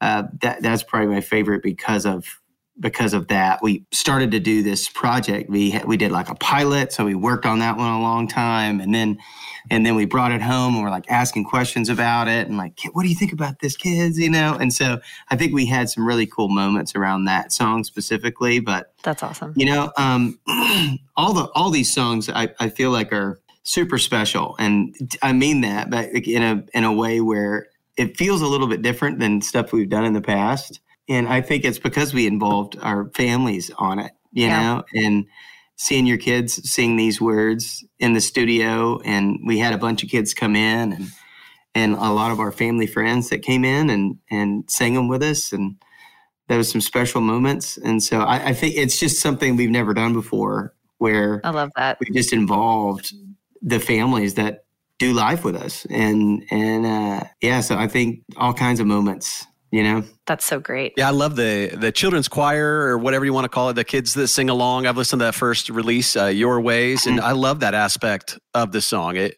[0.01, 2.38] uh, that that's probably my favorite because of
[2.79, 5.49] because of that we started to do this project.
[5.49, 8.79] We we did like a pilot so we worked on that one a long time
[8.79, 9.17] and then
[9.69, 12.79] and then we brought it home and we're like asking questions about it and like
[12.93, 14.17] what do you think about this kids?
[14.17, 14.57] You know?
[14.59, 18.93] And so i think we had some really cool moments around that song specifically but
[19.03, 19.53] that's awesome.
[19.55, 20.39] you know um,
[21.17, 25.61] all the all these songs I, I feel like are super special and i mean
[25.61, 29.41] that but in a in a way where it feels a little bit different than
[29.41, 33.71] stuff we've done in the past and i think it's because we involved our families
[33.77, 34.61] on it you yeah.
[34.75, 35.25] know and
[35.75, 40.09] seeing your kids sing these words in the studio and we had a bunch of
[40.09, 41.07] kids come in and
[41.75, 45.23] and a lot of our family friends that came in and and sang them with
[45.23, 45.75] us and
[46.49, 47.77] there was some special moments.
[47.77, 51.71] And so I, I think it's just something we've never done before where I love
[51.77, 51.97] that.
[52.01, 53.13] we just involved
[53.61, 54.65] the families that
[54.97, 55.85] do life with us.
[55.89, 60.59] And and uh, yeah so I think all kinds of moments you know that's so
[60.59, 63.73] great yeah i love the the children's choir or whatever you want to call it
[63.73, 67.19] the kids that sing along i've listened to that first release uh, your ways and
[67.19, 69.37] i love that aspect of the song it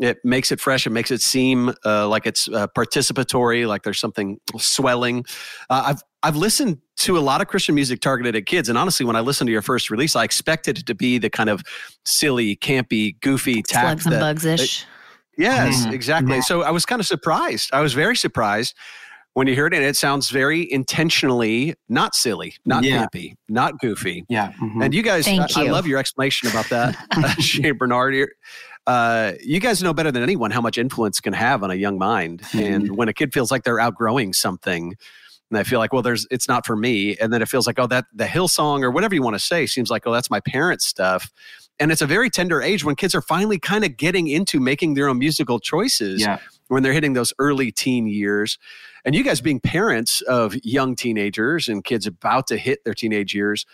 [0.00, 4.00] it makes it fresh it makes it seem uh, like it's uh, participatory like there's
[4.00, 5.24] something swelling
[5.70, 9.06] uh, i've I've listened to a lot of Christian music targeted at kids, and honestly,
[9.06, 11.62] when I listened to your first release, I expected it to be the kind of
[12.04, 13.84] silly, campy, goofy tap.
[13.84, 14.84] Slugs and bugs ish.
[15.36, 15.94] Yes, mm-hmm.
[15.94, 16.34] exactly.
[16.36, 16.40] Yeah.
[16.40, 17.70] So I was kind of surprised.
[17.72, 18.74] I was very surprised
[19.34, 23.06] when you hear it, and it sounds very intentionally not silly, not yeah.
[23.06, 24.24] campy, not goofy.
[24.28, 24.52] Yeah.
[24.52, 24.82] Mm-hmm.
[24.82, 25.46] And you guys, I, you.
[25.56, 28.30] I, love your explanation about that, uh, Shane Barnard.
[28.86, 31.98] Uh, you guys know better than anyone how much influence can have on a young
[31.98, 32.40] mind.
[32.40, 32.58] Mm-hmm.
[32.58, 34.94] And when a kid feels like they're outgrowing something,
[35.50, 37.78] and I feel like, well, there's it's not for me, and then it feels like,
[37.78, 40.40] oh, that the Hillsong or whatever you want to say seems like, oh, that's my
[40.40, 41.30] parents' stuff.
[41.80, 44.94] And it's a very tender age when kids are finally kind of getting into making
[44.94, 46.20] their own musical choices.
[46.20, 46.38] Yeah
[46.68, 48.58] when they're hitting those early teen years.
[49.04, 53.34] And you guys being parents of young teenagers and kids about to hit their teenage
[53.34, 53.64] years,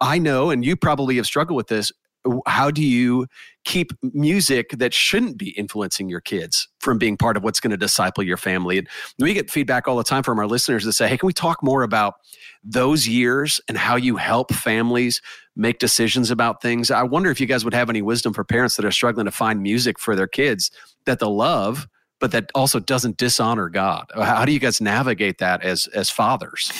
[0.00, 1.92] I know, and you probably have struggled with this.
[2.46, 3.26] How do you
[3.64, 7.76] keep music that shouldn't be influencing your kids from being part of what's going to
[7.76, 8.78] disciple your family?
[8.78, 11.32] And we get feedback all the time from our listeners that say, Hey, can we
[11.32, 12.14] talk more about
[12.62, 15.20] those years and how you help families
[15.56, 16.92] make decisions about things?
[16.92, 19.32] I wonder if you guys would have any wisdom for parents that are struggling to
[19.32, 20.70] find music for their kids
[21.06, 21.88] that they'll love
[22.22, 24.06] but that also doesn't dishonor God.
[24.14, 26.72] How do you guys navigate that as as fathers?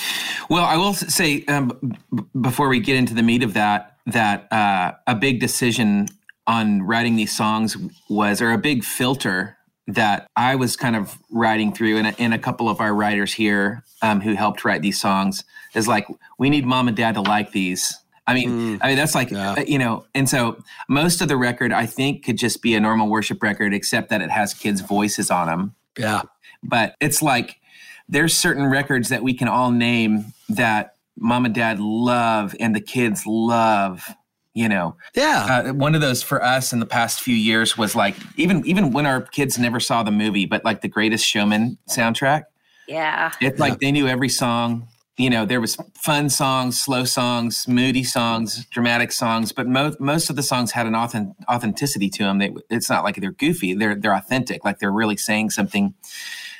[0.49, 1.77] Well, I will say um,
[2.15, 6.07] b- before we get into the meat of that, that uh, a big decision
[6.47, 7.75] on writing these songs
[8.09, 12.33] was, or a big filter that I was kind of writing through, and a, and
[12.33, 15.43] a couple of our writers here um, who helped write these songs
[15.75, 16.07] is like,
[16.39, 17.99] we need mom and dad to like these.
[18.25, 19.53] I mean, mm, I mean that's like yeah.
[19.53, 22.79] Uh, you know, and so most of the record I think could just be a
[22.79, 25.75] normal worship record, except that it has kids' voices on them.
[25.97, 26.21] Yeah,
[26.63, 27.57] but it's like
[28.07, 32.81] there's certain records that we can all name that mom and dad love and the
[32.81, 34.07] kids love
[34.53, 34.95] you know?
[35.15, 35.63] Yeah.
[35.65, 38.91] Uh, one of those for us in the past few years was like even even
[38.91, 42.43] when our kids never saw the movie but like the greatest showman soundtrack.
[42.87, 43.31] Yeah.
[43.41, 48.03] It's like they knew every song you know there was fun songs slow songs moody
[48.03, 52.39] songs dramatic songs but most most of the songs had an authentic, authenticity to them
[52.39, 55.93] they, it's not like they're goofy they're they're authentic like they're really saying something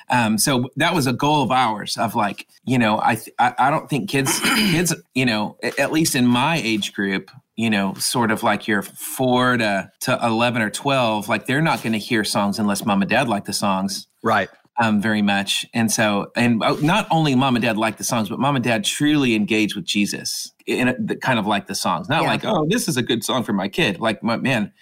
[0.10, 3.72] um, so that was a goal of ours of like you know i i, I
[3.72, 8.32] don't think kids kids you know at least in my age group you know, sort
[8.32, 12.24] of like your four to, to 11 or 12, like they're not going to hear
[12.24, 14.08] songs unless mom and dad like the songs.
[14.24, 14.50] Right.
[14.82, 15.68] Um, very much.
[15.76, 18.66] And so, and uh, not only mom and dad like the songs, but mom and
[18.66, 22.10] dad truly engaged with Jesus in a, kind of like the songs.
[22.10, 22.28] Not yeah.
[22.28, 24.00] like, oh, this is a good song for my kid.
[24.00, 24.74] Like, my, man,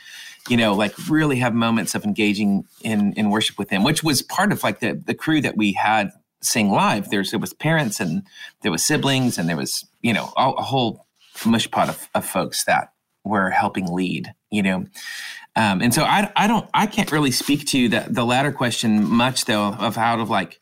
[0.49, 4.21] you know, like really have moments of engaging in in worship with him, which was
[4.21, 7.09] part of like the the crew that we had sing live.
[7.09, 8.23] There's there was parents and
[8.61, 11.05] there was siblings and there was you know a, a whole
[11.45, 14.85] mush pot of, of folks that were helping lead, you know.
[15.55, 19.07] Um, and so I, I don't, I can't really speak to the, the latter question
[19.07, 20.59] much though of how to like,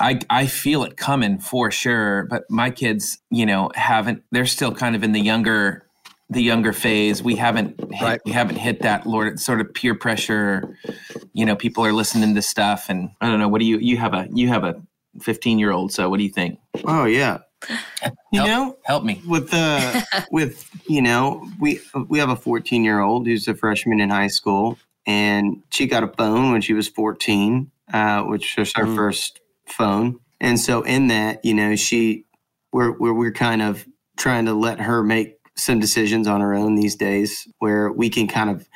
[0.00, 4.74] I, I feel it coming for sure, but my kids, you know, haven't, they're still
[4.74, 5.86] kind of in the younger,
[6.28, 7.22] the younger phase.
[7.22, 8.20] We haven't, hit, right.
[8.26, 10.76] we haven't hit that Lord sort of peer pressure,
[11.32, 13.96] you know, people are listening to stuff and I don't know, what do you, you
[13.96, 14.82] have a, you have a
[15.22, 15.92] 15 year old.
[15.92, 16.58] So what do you think?
[16.84, 17.38] Oh yeah.
[18.32, 22.84] You help, know, help me with the with you know we we have a 14
[22.84, 26.74] year old who's a freshman in high school, and she got a phone when she
[26.74, 28.94] was 14, uh, which was her mm.
[28.94, 30.20] first phone.
[30.40, 32.24] And so in that, you know, she
[32.72, 36.74] we're, we're we're kind of trying to let her make some decisions on her own
[36.74, 38.68] these days, where we can kind of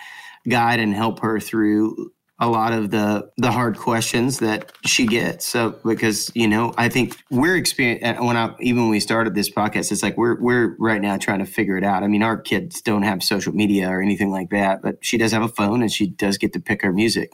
[0.48, 5.46] guide and help her through a lot of the the hard questions that she gets.
[5.46, 9.50] So because you know, I think we're experiencing when I even when we started this
[9.50, 12.02] podcast, it's like we're we're right now trying to figure it out.
[12.02, 15.32] I mean, our kids don't have social media or anything like that, but she does
[15.32, 17.32] have a phone and she does get to pick her music,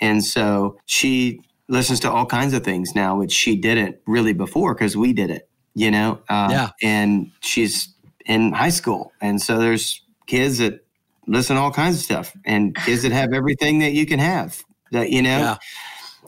[0.00, 4.74] and so she listens to all kinds of things now, which she didn't really before
[4.74, 5.48] because we did it.
[5.74, 7.92] You know, uh, yeah, and she's
[8.24, 10.83] in high school, and so there's kids that
[11.26, 12.36] listen to all kinds of stuff.
[12.44, 15.38] And kids that have everything that you can have that you know?
[15.38, 15.56] Yeah.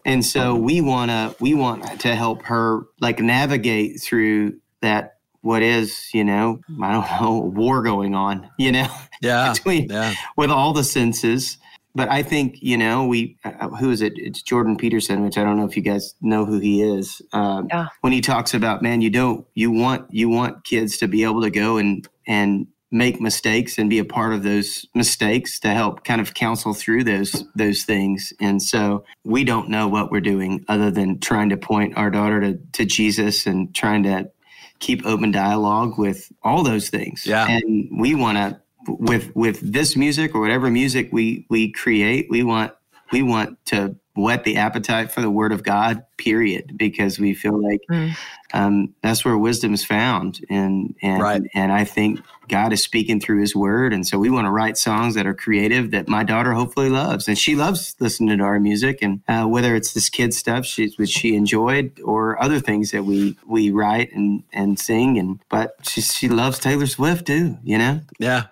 [0.04, 5.62] and so we want to we want to help her like navigate through that what
[5.62, 8.88] is you know i don't know a war going on you know?
[9.22, 9.54] Yeah.
[9.54, 10.12] Between yeah.
[10.36, 11.56] with all the senses.
[11.94, 14.12] But i think you know we uh, who is it?
[14.16, 17.22] It's jordan peterson which i don't know if you guys know who he is.
[17.32, 17.86] Um, yeah.
[18.02, 21.40] when he talks about man you don't you want you want kids to be able
[21.40, 26.04] to go and and make mistakes and be a part of those mistakes to help
[26.04, 30.64] kind of counsel through those those things and so we don't know what we're doing
[30.68, 34.30] other than trying to point our daughter to, to jesus and trying to
[34.78, 39.96] keep open dialogue with all those things yeah and we want to with with this
[39.96, 42.72] music or whatever music we we create we want
[43.10, 47.62] we want to whet the appetite for the word of God, period, because we feel
[47.62, 48.16] like mm.
[48.52, 50.40] um, that's where wisdom is found.
[50.48, 51.42] And, and, right.
[51.54, 53.92] and I think God is speaking through his word.
[53.92, 57.28] And so we want to write songs that are creative that my daughter hopefully loves.
[57.28, 58.98] And she loves listening to our music.
[59.02, 63.04] And uh, whether it's this kid stuff she, which she enjoyed or other things that
[63.04, 65.18] we, we write and, and sing.
[65.18, 68.00] And, but she, she loves Taylor Swift too, you know?
[68.18, 68.44] Yeah.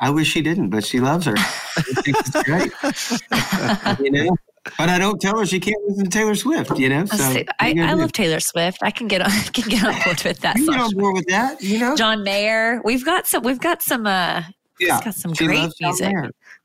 [0.00, 1.34] I wish she didn't, but she loves her.
[1.76, 2.72] it's great.
[4.04, 4.36] you know?
[4.76, 7.06] But I don't tell her she can't listen to Taylor Swift, you know.
[7.06, 8.78] So I, I, I love Taylor Swift.
[8.82, 10.56] I can get on can get on board with that.
[10.56, 11.96] you get on board with that, you know.
[11.96, 12.80] John Mayer.
[12.84, 13.42] We've got some.
[13.42, 14.06] We've got some.
[14.06, 14.42] uh
[14.80, 16.14] Yeah, got some great music.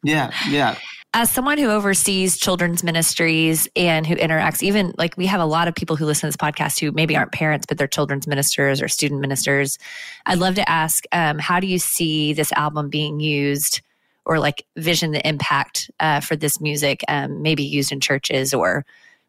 [0.04, 0.78] Yeah, yeah.
[1.16, 5.68] As someone who oversees children's ministries and who interacts, even like we have a lot
[5.68, 8.82] of people who listen to this podcast who maybe aren't parents, but they're children's ministers
[8.82, 9.78] or student ministers.
[10.26, 13.82] I'd love to ask, um, how do you see this album being used?
[14.26, 18.86] Or like vision the impact uh, for this music um, maybe used in churches or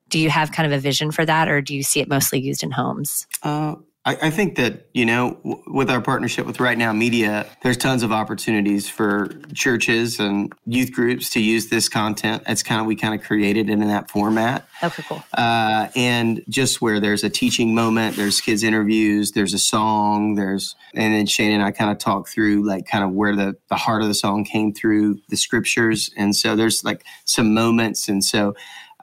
[0.09, 2.41] do you have kind of a vision for that or do you see it mostly
[2.41, 3.27] used in homes?
[3.43, 7.47] Uh, I, I think that, you know, w- with our partnership with Right Now Media,
[7.63, 12.45] there's tons of opportunities for churches and youth groups to use this content.
[12.47, 14.69] that's kind of, we kind of created it in that format.
[14.83, 15.25] Okay, cool.
[15.33, 20.77] Uh, and just where there's a teaching moment, there's kids interviews, there's a song, there's,
[20.95, 23.77] and then Shane and I kind of talk through like kind of where the, the
[23.77, 26.11] heart of the song came through the scriptures.
[26.17, 28.09] And so there's like some moments.
[28.09, 28.55] And so,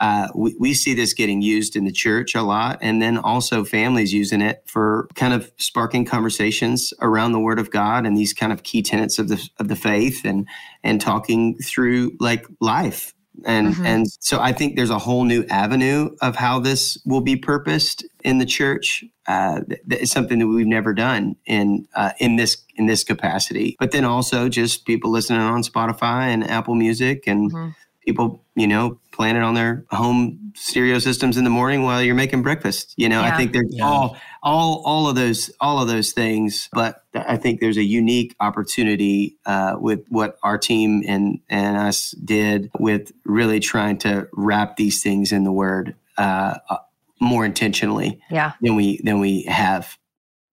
[0.02, 3.64] uh, we, we see this getting used in the church a lot, and then also
[3.64, 8.34] families using it for kind of sparking conversations around the Word of God and these
[8.34, 10.48] kind of key tenets of the of the faith, and
[10.84, 13.14] and talking through like life.
[13.46, 13.86] And mm-hmm.
[13.86, 18.04] and so I think there's a whole new avenue of how this will be purposed
[18.24, 19.04] in the church.
[19.28, 23.76] Uh, it's something that we've never done in uh, in this in this capacity.
[23.80, 27.54] But then also just people listening on Spotify and Apple Music and.
[27.54, 27.70] Mm-hmm
[28.06, 32.16] people, you know, playing it on their home stereo systems in the morning while you're
[32.16, 32.94] making breakfast.
[32.98, 33.34] You know, yeah.
[33.34, 33.86] I think there's yeah.
[33.86, 38.36] all all all of those all of those things, but I think there's a unique
[38.40, 44.78] opportunity uh, with what our team and and us did with really trying to wrap
[44.78, 46.78] these things in the word uh, uh
[47.20, 48.54] more intentionally yeah.
[48.62, 49.98] than we than we have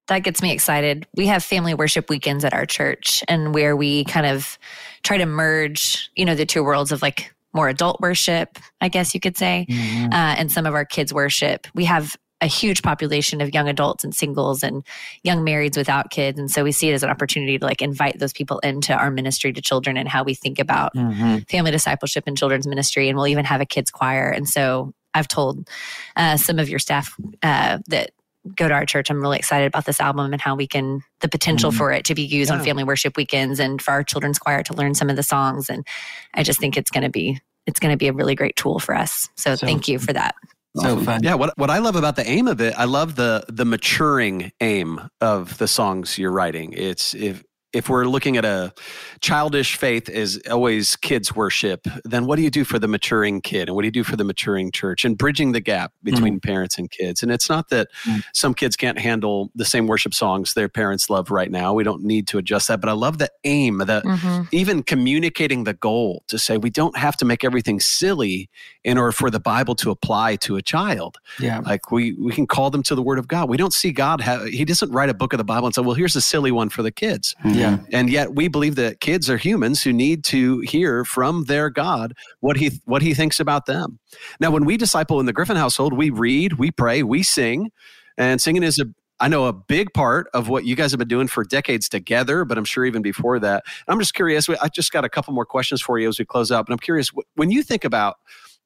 [0.08, 1.06] that gets me excited.
[1.14, 4.58] We have family worship weekends at our church and where we kind of
[5.02, 9.14] try to merge, you know, the two worlds of like more adult worship, I guess
[9.14, 10.12] you could say, mm-hmm.
[10.12, 11.66] uh, and some of our kids worship.
[11.74, 14.84] We have a huge population of young adults and singles and
[15.24, 16.38] young marrieds without kids.
[16.38, 19.10] And so we see it as an opportunity to like invite those people into our
[19.10, 21.38] ministry to children and how we think about mm-hmm.
[21.48, 23.08] family discipleship and children's ministry.
[23.08, 24.30] And we'll even have a kids choir.
[24.30, 25.68] And so I've told
[26.16, 28.10] uh, some of your staff uh, that
[28.56, 29.10] go to our church.
[29.10, 31.78] I'm really excited about this album and how we can the potential mm-hmm.
[31.78, 32.58] for it to be used yeah.
[32.58, 35.68] on family worship weekends and for our children's choir to learn some of the songs.
[35.68, 35.86] And
[36.34, 38.78] I just think it's going to be it's going to be a really great tool
[38.78, 39.28] for us.
[39.36, 40.34] So, so thank you for that.
[40.76, 41.22] So fun.
[41.22, 44.52] Yeah, what what I love about the aim of it, I love the the maturing
[44.60, 46.72] aim of the songs you're writing.
[46.72, 48.72] It's if if we're looking at a
[49.20, 53.68] childish faith is always kids worship, then what do you do for the maturing kid
[53.68, 56.42] and what do you do for the maturing church and bridging the gap between mm
[56.42, 57.22] parents and kids?
[57.22, 61.10] And it's not that mm some kids can't handle the same worship songs their parents
[61.10, 61.72] love right now.
[61.72, 64.42] We don't need to adjust that, but I love the aim that mm-hmm.
[64.52, 68.48] even communicating the goal to say we don't have to make everything silly
[68.84, 71.18] in order for the Bible to apply to a child.
[71.38, 71.60] Yeah.
[71.60, 73.48] Like we we can call them to the word of God.
[73.48, 75.82] We don't see God have, he doesn't write a book of the Bible and say,
[75.82, 77.78] "Well, here's a silly one for the kids." mm yeah.
[77.92, 82.14] And yet we believe that kids are humans who need to hear from their God
[82.40, 83.98] what he what he thinks about them.
[84.40, 87.70] Now, when we disciple in the Griffin household, we read, we pray, we sing,
[88.16, 88.86] and singing is a
[89.20, 92.44] I know a big part of what you guys have been doing for decades together,
[92.44, 93.64] but I'm sure even before that.
[93.88, 94.48] I'm just curious.
[94.48, 96.78] I just got a couple more questions for you as we close out, but I'm
[96.78, 98.18] curious when you think about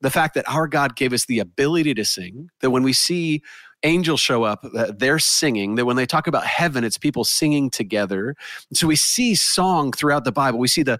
[0.02, 3.42] the fact that our God gave us the ability to sing, that when we see
[3.84, 4.66] angels show up,
[4.98, 8.36] they're singing, that when they talk about heaven, it's people singing together.
[8.72, 10.58] So we see song throughout the Bible.
[10.58, 10.98] We see the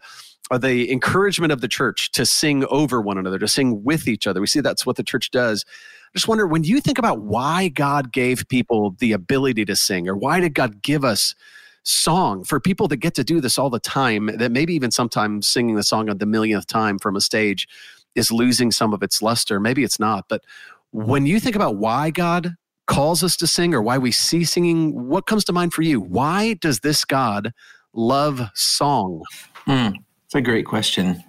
[0.51, 4.27] uh, the encouragement of the church to sing over one another, to sing with each
[4.27, 4.41] other.
[4.41, 5.65] We see that's what the church does.
[5.69, 10.09] I just wonder when you think about why God gave people the ability to sing,
[10.09, 11.35] or why did God give us
[11.85, 15.49] song for people that get to do this all the time, that maybe even sometimes
[15.49, 17.67] singing the song on the millionth time from a stage
[18.15, 19.61] is losing some of its luster.
[19.61, 20.27] Maybe it's not.
[20.29, 20.43] But
[20.91, 22.55] when you think about why God
[22.87, 26.01] calls us to sing or why we see singing, what comes to mind for you?
[26.01, 27.53] Why does this God
[27.95, 29.23] love song?
[29.67, 29.95] Mm,
[30.27, 31.23] it's a great question.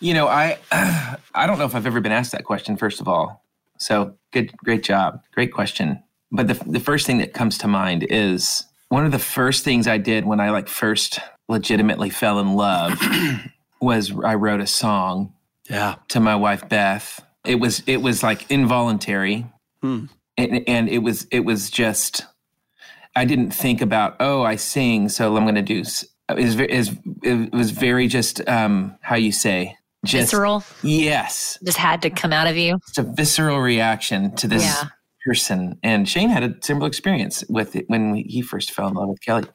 [0.00, 0.58] You know, I
[1.34, 2.76] I don't know if I've ever been asked that question.
[2.76, 3.44] First of all,
[3.78, 6.02] so good, great job, great question.
[6.32, 9.86] But the the first thing that comes to mind is one of the first things
[9.86, 12.98] I did when I like first legitimately fell in love
[13.80, 15.32] was I wrote a song
[15.70, 17.24] yeah to my wife Beth.
[17.46, 19.46] It was it was like involuntary.
[19.80, 20.06] Hmm.
[20.36, 22.26] And, and it was it was just
[23.16, 25.82] I didn't think about oh I sing so I'm going to do
[26.38, 32.00] it was, it was very just um, how you say just, visceral yes just had
[32.02, 34.84] to come out of you it's a visceral reaction to this yeah.
[35.26, 39.08] person and Shane had a similar experience with it when he first fell in love
[39.08, 39.46] with Kelly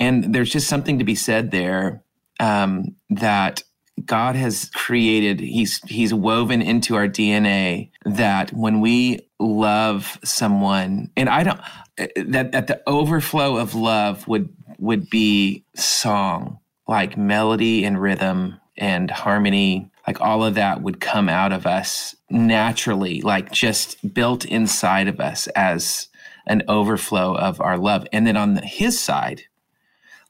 [0.00, 2.02] and there's just something to be said there
[2.40, 3.62] um, that
[4.06, 11.28] God has created, he's he's woven into our DNA that when we love someone, and
[11.28, 11.60] I don't
[11.96, 19.10] that that the overflow of love would would be song, like melody and rhythm and
[19.10, 25.08] harmony, like all of that would come out of us naturally, like just built inside
[25.08, 26.08] of us as
[26.46, 28.06] an overflow of our love.
[28.12, 29.42] And then on the, his side,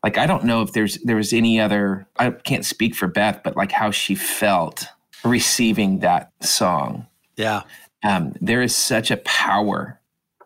[0.03, 3.41] like I don't know if there's there was any other I can't speak for Beth,
[3.43, 4.87] but like how she felt
[5.25, 7.07] receiving that song.
[7.37, 7.63] Yeah.
[8.05, 10.01] Um, there is such a power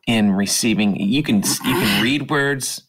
[0.06, 0.96] in receiving.
[0.96, 2.82] You can you can read words,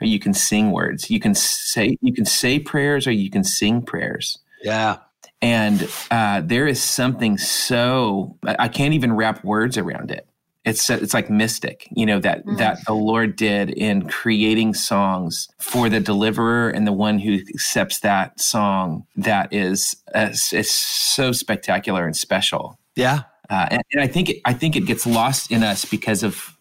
[0.00, 1.10] or you can sing words.
[1.10, 4.38] You can say you can say prayers, or you can sing prayers.
[4.62, 4.98] Yeah.
[5.42, 10.26] And uh, there is something so I can't even wrap words around it.
[10.64, 12.56] It's it's like mystic, you know that mm-hmm.
[12.56, 18.00] that the Lord did in creating songs for the deliverer and the one who accepts
[18.00, 19.06] that song.
[19.16, 22.78] That is uh, it's so spectacular and special.
[22.94, 26.22] Yeah, uh, and, and I think it, I think it gets lost in us because
[26.22, 26.56] of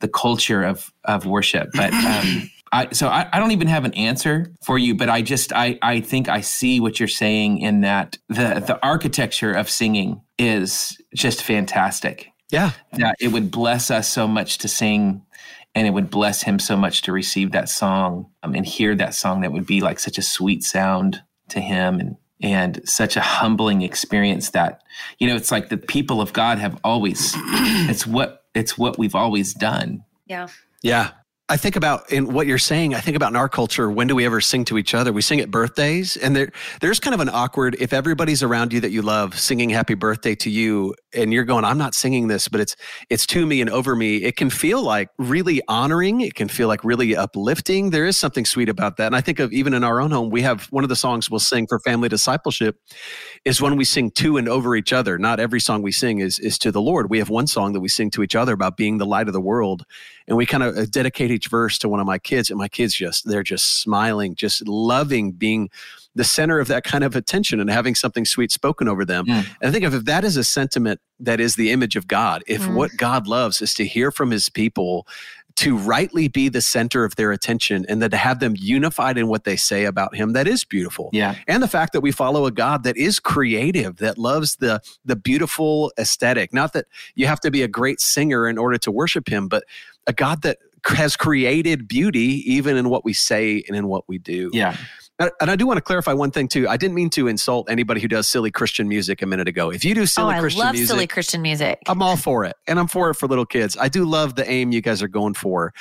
[0.00, 1.70] the culture of of worship.
[1.74, 5.22] But um, I, so I, I, don't even have an answer for you, but I
[5.22, 9.68] just I I think I see what you're saying in that the the architecture of
[9.68, 12.30] singing is just fantastic.
[12.50, 15.22] Yeah, that it would bless us so much to sing,
[15.74, 19.14] and it would bless him so much to receive that song um, and hear that
[19.14, 19.42] song.
[19.42, 23.82] That would be like such a sweet sound to him, and and such a humbling
[23.82, 24.82] experience that
[25.18, 29.14] you know it's like the people of God have always it's what it's what we've
[29.14, 30.04] always done.
[30.26, 30.48] Yeah.
[30.82, 31.10] Yeah.
[31.50, 32.94] I think about in what you're saying.
[32.94, 33.90] I think about in our culture.
[33.90, 35.14] When do we ever sing to each other?
[35.14, 37.74] We sing at birthdays, and there there's kind of an awkward.
[37.80, 41.64] If everybody's around you that you love singing "Happy Birthday" to you, and you're going,
[41.64, 42.76] "I'm not singing this, but it's
[43.08, 46.20] it's to me and over me," it can feel like really honoring.
[46.20, 47.90] It can feel like really uplifting.
[47.90, 50.28] There is something sweet about that, and I think of even in our own home,
[50.28, 52.76] we have one of the songs we'll sing for family discipleship
[53.46, 55.16] is when we sing to and over each other.
[55.16, 57.08] Not every song we sing is is to the Lord.
[57.08, 59.32] We have one song that we sing to each other about being the light of
[59.32, 59.84] the world
[60.28, 62.68] and we kind of uh, dedicate each verse to one of my kids and my
[62.68, 65.68] kids just they're just smiling just loving being
[66.14, 69.46] the center of that kind of attention and having something sweet spoken over them mm.
[69.60, 72.62] and i think if that is a sentiment that is the image of god if
[72.62, 72.74] mm.
[72.74, 75.06] what god loves is to hear from his people
[75.56, 79.26] to rightly be the center of their attention and then to have them unified in
[79.26, 82.46] what they say about him that is beautiful yeah and the fact that we follow
[82.46, 87.40] a god that is creative that loves the the beautiful aesthetic not that you have
[87.40, 89.64] to be a great singer in order to worship him but
[90.08, 94.18] a God that has created beauty even in what we say and in what we
[94.18, 94.50] do.
[94.52, 94.76] Yeah.
[95.20, 96.68] And I do want to clarify one thing too.
[96.68, 99.68] I didn't mean to insult anybody who does silly Christian music a minute ago.
[99.68, 101.82] If you do silly oh, Christian I love music, silly Christian music.
[101.88, 103.76] I'm all for it, and I'm for it for little kids.
[103.76, 105.74] I do love the aim you guys are going for,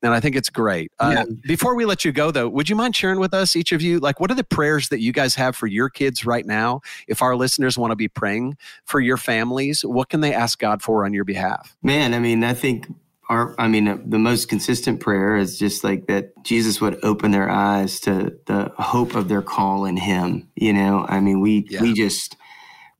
[0.00, 0.92] and I think it's great.
[1.00, 1.22] Uh, yeah.
[1.22, 3.82] Uh, before we let you go, though, would you mind sharing with us, each of
[3.82, 6.80] you, like what are the prayers that you guys have for your kids right now?
[7.08, 10.82] If our listeners want to be praying for your families, what can they ask God
[10.82, 11.76] for on your behalf?
[11.82, 12.86] Man, I mean, I think
[13.28, 17.30] our i mean uh, the most consistent prayer is just like that jesus would open
[17.30, 21.04] their eyes to the hope of their call in him you know?
[21.08, 21.82] I mean we yeah.
[21.82, 22.36] we just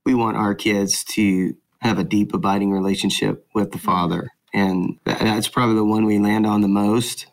[0.04, 4.30] we want our kids to have a deep abiding relationship with the father.
[4.52, 7.26] And that's probably the one we land on the most.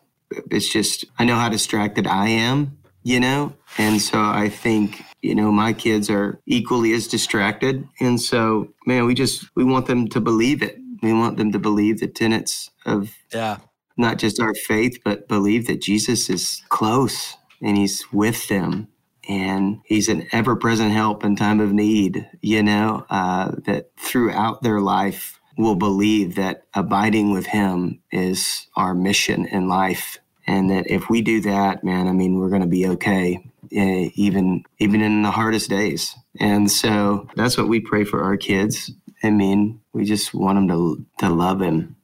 [0.50, 3.52] It's just i know how distracted i am you know?
[3.78, 7.86] And so i think you know my kids are equally as distracted.
[8.00, 11.58] And so man we just we want them to believe it we want them to
[11.58, 13.58] believe the tenets of yeah.
[13.96, 18.88] not just our faith, but believe that Jesus is close and he's with them
[19.28, 24.62] and he's an ever present help in time of need, you know, uh, that throughout
[24.62, 30.18] their life will believe that abiding with him is our mission in life.
[30.46, 34.10] And that if we do that, man, I mean, we're going to be okay, uh,
[34.14, 36.16] even even in the hardest days.
[36.40, 38.90] And so that's what we pray for our kids.
[39.22, 41.96] I mean, we just want them to to love him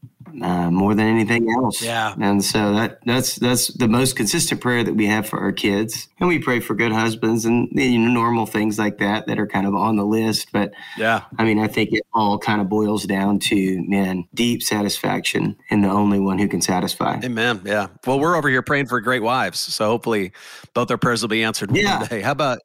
[0.43, 1.83] uh, more than anything else.
[1.83, 2.15] Yeah.
[2.21, 6.09] And so that that's that's the most consistent prayer that we have for our kids,
[6.21, 9.47] and we pray for good husbands and you know normal things like that that are
[9.47, 10.53] kind of on the list.
[10.53, 14.63] But yeah, I mean, I think it all kind of boils down to man, deep
[14.63, 17.21] satisfaction in the only one who can satisfy.
[17.23, 17.63] Amen.
[17.65, 17.89] Yeah.
[18.07, 20.33] Well, we're over here praying for great wives, so hopefully
[20.75, 22.01] both our prayers will be answered yeah.
[22.01, 22.21] one day.
[22.21, 22.61] How about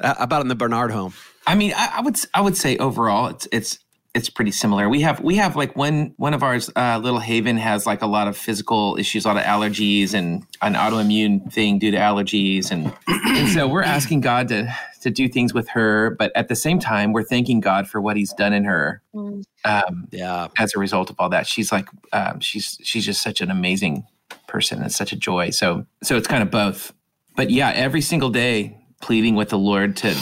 [0.00, 1.14] how about in the Barnard home?
[1.46, 3.78] I mean, I, I, would I would say overall, it's it's
[4.14, 4.88] it's pretty similar.
[4.88, 8.06] We have we have like one one of ours, uh, little Haven has like a
[8.06, 12.70] lot of physical issues, a lot of allergies and an autoimmune thing due to allergies,
[12.70, 16.56] and and so we're asking God to to do things with her, but at the
[16.56, 19.02] same time, we're thanking God for what He's done in her.
[19.14, 19.44] Mm.
[19.64, 23.40] Um, yeah, as a result of all that, she's like um, she's she's just such
[23.40, 24.06] an amazing
[24.46, 25.50] person and such a joy.
[25.50, 26.92] So so it's kind of both.
[27.36, 30.16] But yeah, every single day pleading with the Lord to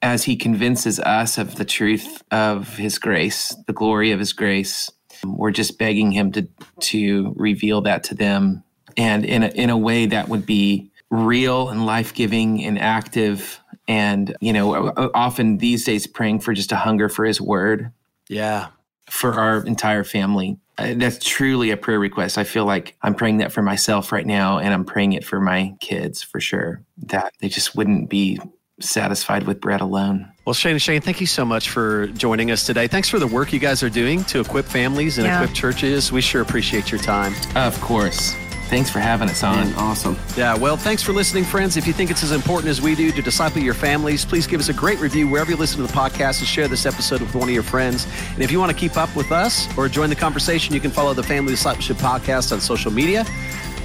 [0.00, 4.90] as he convinces us of the truth of his grace, the glory of his grace.
[5.24, 6.48] We're just begging him to
[6.80, 8.64] to reveal that to them.
[8.96, 13.60] And in a, in a way that would be real and life-giving and active.
[13.88, 17.92] And you know often these days praying for just a hunger for his word.
[18.28, 18.68] Yeah.
[19.08, 20.58] For our entire family.
[20.78, 22.38] Uh, that's truly a prayer request.
[22.38, 25.38] I feel like i'm praying that for myself right now and i'm praying it for
[25.38, 28.40] my kids for sure that they just wouldn't be
[28.82, 30.32] satisfied with bread alone.
[30.44, 32.88] Well, Shane and Shane, thank you so much for joining us today.
[32.88, 35.40] Thanks for the work you guys are doing to equip families and yeah.
[35.40, 36.10] equip churches.
[36.10, 37.34] We sure appreciate your time.
[37.54, 38.34] Of course.
[38.72, 39.56] Thanks for having us on.
[39.56, 40.16] Man, awesome.
[40.34, 41.76] Yeah, well, thanks for listening, friends.
[41.76, 44.60] If you think it's as important as we do to disciple your families, please give
[44.60, 47.34] us a great review wherever you listen to the podcast and share this episode with
[47.34, 48.06] one of your friends.
[48.32, 50.90] And if you want to keep up with us or join the conversation, you can
[50.90, 53.26] follow the Family Discipleship Podcast on social media.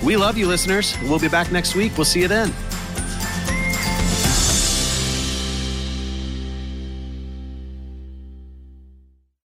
[0.06, 0.96] We love you, listeners.
[1.04, 1.98] We'll be back next week.
[1.98, 2.54] We'll see you then.